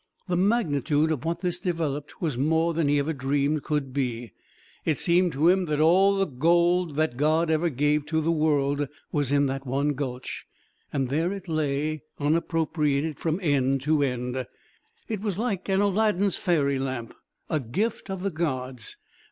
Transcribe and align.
The 0.27 0.35
magnitude 0.35 1.11
of 1.11 1.25
what 1.25 1.41
this 1.41 1.59
developed 1.59 2.19
was 2.23 2.35
more 2.35 2.73
than 2.73 2.87
he 2.87 2.97
ever 2.97 3.13
dreamed 3.13 3.61
could 3.61 3.93
be. 3.93 4.31
It 4.83 4.97
seemed 4.97 5.31
to 5.33 5.47
him 5.49 5.65
that 5.65 5.79
all 5.79 6.15
the 6.15 6.25
gold 6.25 6.95
that 6.95 7.17
God 7.17 7.51
ever 7.51 7.69
gave 7.69 8.07
to 8.07 8.19
the 8.19 8.31
world 8.31 8.87
was 9.11 9.31
in 9.31 9.45
that 9.45 9.67
one 9.67 9.89
gulch, 9.89 10.47
and 10.91 11.09
there 11.09 11.31
it 11.31 11.47
lay 11.47 12.01
unappropriated 12.19 13.19
from 13.19 13.39
end 13.43 13.81
to 13.81 14.01
end. 14.01 14.47
It 15.07 15.21
was 15.21 15.37
like 15.37 15.69
an 15.69 15.81
Aladdin's 15.81 16.35
fairy 16.35 16.79
lamp, 16.79 17.13
a 17.47 17.59
gift 17.59 18.09
of 18.09 18.23
the 18.23 18.31
gods. 18.31 18.97